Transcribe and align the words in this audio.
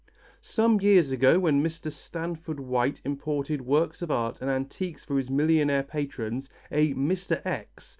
Some 0.41 0.81
years 0.81 1.11
ago 1.11 1.37
when 1.37 1.61
Mr. 1.63 1.91
Stanford 1.91 2.59
White 2.59 3.03
imported 3.05 3.61
works 3.61 4.01
of 4.01 4.09
art 4.09 4.39
and 4.41 4.49
antiques 4.49 5.05
for 5.05 5.15
his 5.15 5.29
millionaire 5.29 5.83
patrons, 5.83 6.49
a 6.71 6.95
Mr. 6.95 7.39
X. 7.45 7.89